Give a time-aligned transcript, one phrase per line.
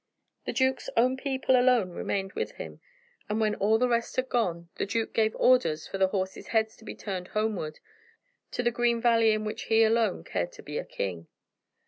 [0.45, 2.79] The duke's own people alone remained with him,
[3.29, 6.75] and, when all the rest had gone, the duke gave orders for the horses' heads
[6.77, 7.79] to be turned homeward,
[8.53, 11.27] to the green valley in which alone he cared to be a king.